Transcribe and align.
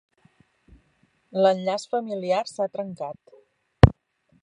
L'enllaç 1.45 1.87
familiar 1.93 2.43
s'ha 2.53 2.71
trencat. 2.79 3.97